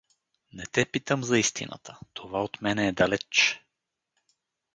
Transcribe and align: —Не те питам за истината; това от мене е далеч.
—Не 0.53 0.63
те 0.65 0.85
питам 0.85 1.23
за 1.23 1.37
истината; 1.39 1.99
това 2.13 2.43
от 2.43 2.61
мене 2.61 2.87
е 2.87 2.91
далеч. 2.91 3.61